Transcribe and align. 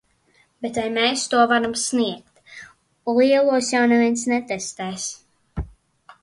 Bet 0.65 0.77
vai 0.79 0.85
mēs 0.93 1.25
to 1.33 1.41
varam 1.51 1.75
sniegt. 1.81 2.55
Lielos 3.19 3.69
jau 3.77 3.83
neviens 3.93 4.25
netestēs. 4.33 5.07